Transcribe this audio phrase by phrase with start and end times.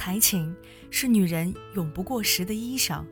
[0.00, 0.56] 才情
[0.90, 3.04] 是女人永不过时的衣裳。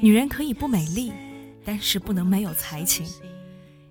[0.00, 1.12] 女人可以不美丽，
[1.62, 3.06] 但是不能没有才情，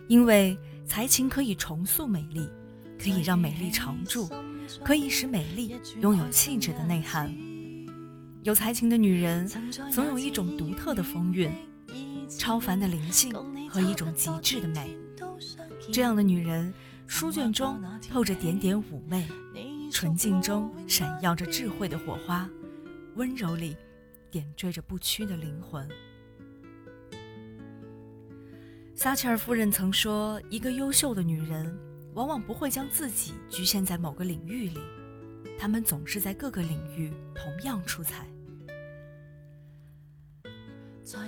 [0.08, 2.50] 因为才情可以重塑美丽，
[2.98, 4.28] 可以让美丽常驻，
[4.84, 7.32] 可以使美丽拥有气质的内涵。
[8.42, 9.48] 有才情的女人
[9.92, 11.52] 总有一种独特的风韵，
[12.28, 13.32] 超凡的灵性
[13.70, 14.98] 和一种极致的美。
[15.92, 16.74] 这样的女人，
[17.16, 19.28] 书卷中透着点点妩媚，
[19.92, 22.50] 纯净中闪耀着智慧的火花，
[23.14, 23.78] 温柔里
[24.32, 25.88] 点缀着不屈的灵魂。
[28.96, 31.78] 撒切尔夫人曾说：“一个优秀的女人，
[32.16, 34.80] 往往不会将自己局限在某个领域里，
[35.60, 38.28] 她们总是在各个领域同样出彩。”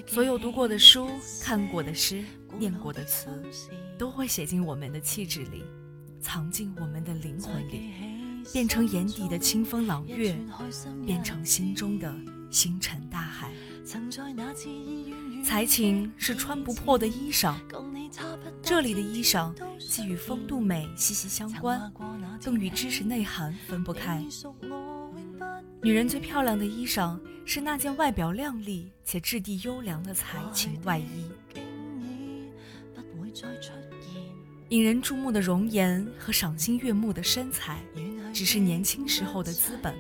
[0.08, 1.10] 所有读过的书、
[1.42, 2.24] 看过的诗、
[2.58, 3.30] 念过的词，
[3.98, 5.64] 都会写进我们的气质里，
[6.20, 7.92] 藏进我们的灵魂里，
[8.52, 10.36] 变成眼底的清风朗月，
[11.06, 12.14] 变成心中的
[12.50, 13.52] 星辰大海。
[15.44, 17.54] 才情是穿不破的衣裳，
[18.64, 21.94] 这里的衣裳既与风度美息息相关，
[22.44, 24.26] 更与知识内涵分不开。
[25.84, 31.30] 女人最漂亮的衣裳是那件外表靓丽且质地优良的才情外衣。
[34.70, 37.80] 引人注目的容颜和赏心悦目的身材，
[38.34, 39.94] 只是年轻时候的资本；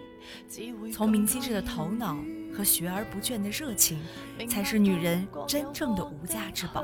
[0.91, 2.17] 聪明机智的头脑
[2.51, 3.99] 和学而不倦的热情，
[4.49, 6.83] 才是女人真正的无价之宝。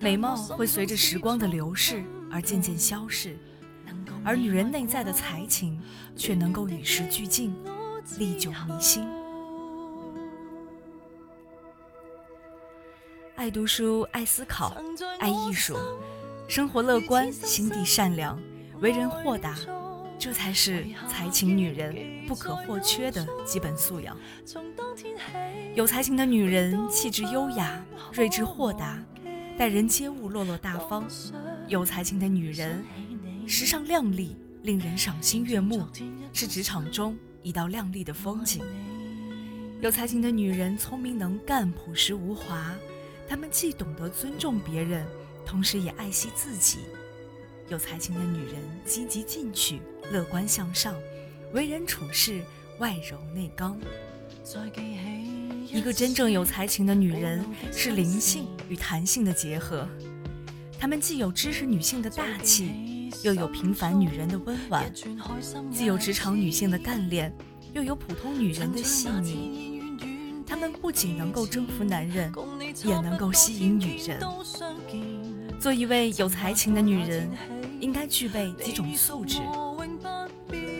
[0.00, 3.36] 美貌会随着时光的流逝而渐渐消逝。
[4.24, 5.78] 而女人内在的才情，
[6.16, 7.54] 却能够与时俱进，
[8.18, 9.17] 历久弥新。
[13.38, 14.76] 爱读书，爱思考，
[15.20, 15.76] 爱艺术，
[16.48, 18.36] 生活乐观，心地善良，
[18.80, 19.56] 为人豁达，
[20.18, 24.16] 这才是才情女人不可或缺的基本素养。
[25.76, 27.80] 有才情的女人，气质优雅，
[28.10, 29.00] 睿智豁达，
[29.56, 31.06] 待人接物落落大方。
[31.68, 32.84] 有才情的女人。
[33.46, 35.86] 时尚靓丽，令人赏心悦目，
[36.32, 38.64] 是职场中一道亮丽的风景。
[39.80, 42.74] 有才情的女人聪明能干，朴实无华，
[43.28, 45.06] 她们既懂得尊重别人，
[45.44, 46.78] 同时也爱惜自己。
[47.68, 48.54] 有才情的女人
[48.86, 49.80] 积极进取，
[50.10, 50.94] 乐观向上，
[51.52, 52.42] 为人处事
[52.78, 53.78] 外柔内刚。
[55.70, 59.86] 一个真正有才情的女人是灵性与弹性的结合，
[60.78, 62.88] 她们既有知识女性的大气。
[63.22, 64.92] 又有平凡女人的温婉，
[65.72, 67.34] 既有职场女性的干练，
[67.72, 69.77] 又有普通女人的细腻。
[70.58, 72.32] 她们不仅能够征服男人，
[72.84, 74.18] 也能够吸引女人。
[75.60, 77.30] 做一位有才情的女人，
[77.78, 79.38] 应该具备几种素质：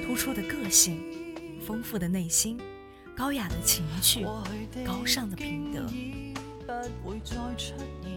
[0.05, 1.01] 突出的个性、
[1.65, 2.59] 丰富的内心、
[3.17, 4.27] 高雅的情趣、
[4.85, 5.87] 高尚的品德。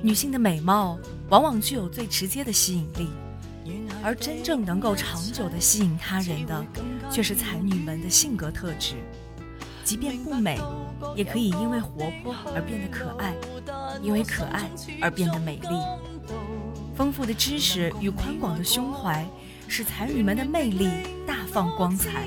[0.02, 0.98] 女性的美貌
[1.30, 3.08] 往往具有最直接的吸引力。
[4.04, 6.66] 而真正能够长久地吸引他人的，
[7.12, 8.96] 却是才女们的性格特质。
[9.92, 10.58] 即便不美，
[11.18, 13.36] 也可以因为活泼而变得可爱，
[14.02, 14.70] 因为可爱
[15.02, 15.68] 而变得美丽。
[16.96, 19.28] 丰富的知识与宽广的胸怀，
[19.68, 20.88] 使才女们的魅力
[21.28, 22.26] 大放光彩。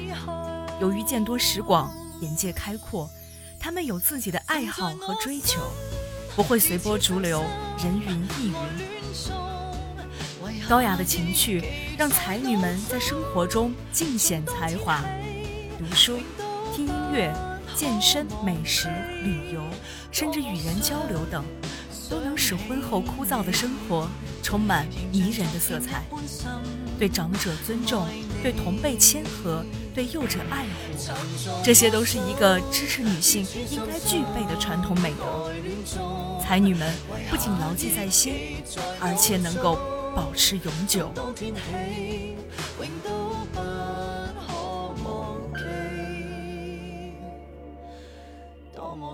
[0.78, 3.08] 由于见多识广，眼界开阔，
[3.58, 5.62] 她们有自己的爱好和追求，
[6.36, 7.42] 不会随波逐流，
[7.82, 8.54] 人云亦云。
[10.68, 11.64] 高雅的情趣
[11.96, 15.02] 让才女们在生活中尽显才华，
[15.78, 16.18] 读书、
[16.74, 17.34] 听音乐、
[17.76, 18.88] 健身、美食、
[19.22, 19.62] 旅游，
[20.10, 21.44] 甚至与人交流等，
[22.08, 24.08] 都能使婚后枯燥的生活
[24.42, 26.04] 充满迷人的色彩。
[26.98, 28.06] 对长者尊重，
[28.42, 29.64] 对同辈谦和，
[29.94, 31.12] 对幼者爱护，
[31.64, 35.52] 这些都是一个知识女性应该具备的传统美德。
[36.40, 36.94] 才女们
[37.30, 38.34] 不仅牢记在心，
[39.00, 39.78] 而且能够。
[40.14, 41.12] 保持永久。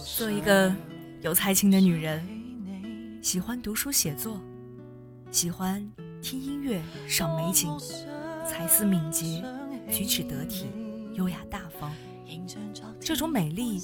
[0.04, 0.74] 做一个
[1.20, 2.22] 有才情的女人，
[3.22, 4.40] 喜欢读书写作，
[5.30, 5.86] 喜欢
[6.22, 7.70] 听音乐赏美景，
[8.46, 9.42] 才思敏捷，
[9.90, 10.66] 举止得体，
[11.14, 11.92] 优雅大方。
[13.00, 13.80] 这种美丽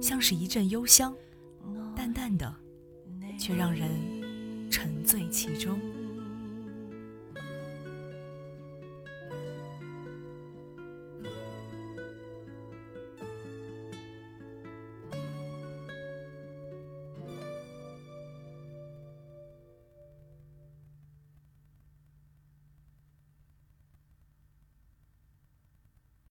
[0.00, 1.14] 像是一阵幽香，
[1.94, 2.54] 淡淡的，
[3.38, 3.90] 却让人
[4.70, 5.78] 沉醉其中。